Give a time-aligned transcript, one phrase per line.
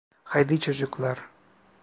[0.23, 1.29] Haydi çocuklar.